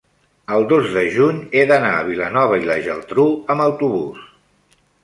[0.55, 4.31] el dos de juny he d'anar a Vilanova i la Geltrú amb autobús.